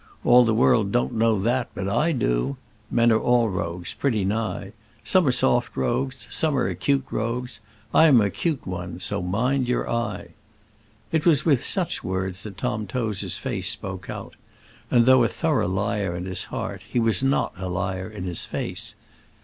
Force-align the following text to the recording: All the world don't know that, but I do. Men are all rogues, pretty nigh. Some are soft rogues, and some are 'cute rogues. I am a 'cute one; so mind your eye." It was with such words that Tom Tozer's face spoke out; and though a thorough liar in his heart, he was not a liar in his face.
All 0.23 0.43
the 0.43 0.55
world 0.55 0.91
don't 0.91 1.13
know 1.13 1.37
that, 1.39 1.69
but 1.75 1.87
I 1.87 2.11
do. 2.11 2.57
Men 2.89 3.11
are 3.11 3.19
all 3.19 3.49
rogues, 3.49 3.93
pretty 3.93 4.25
nigh. 4.25 4.71
Some 5.03 5.27
are 5.27 5.31
soft 5.31 5.77
rogues, 5.77 6.25
and 6.25 6.33
some 6.33 6.57
are 6.57 6.73
'cute 6.73 7.05
rogues. 7.11 7.59
I 7.93 8.07
am 8.07 8.19
a 8.19 8.31
'cute 8.31 8.65
one; 8.65 8.99
so 8.99 9.21
mind 9.21 9.67
your 9.67 9.87
eye." 9.87 10.29
It 11.11 11.27
was 11.27 11.45
with 11.45 11.63
such 11.63 12.03
words 12.03 12.41
that 12.41 12.57
Tom 12.57 12.87
Tozer's 12.87 13.37
face 13.37 13.69
spoke 13.69 14.09
out; 14.09 14.35
and 14.89 15.05
though 15.05 15.23
a 15.23 15.27
thorough 15.27 15.69
liar 15.69 16.15
in 16.15 16.25
his 16.25 16.45
heart, 16.45 16.81
he 16.89 16.97
was 16.99 17.21
not 17.21 17.53
a 17.57 17.69
liar 17.69 18.09
in 18.09 18.23
his 18.23 18.43
face. 18.43 18.95